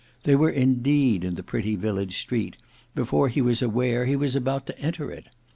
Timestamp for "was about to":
4.15-4.79